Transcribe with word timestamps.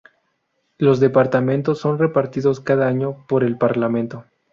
Los 0.79 0.99
departamentos 0.99 1.77
son 1.77 1.99
repartidos 1.99 2.59
cada 2.59 2.87
año 2.87 3.23
por 3.27 3.43
el 3.43 3.59
parlamento. 3.59 4.25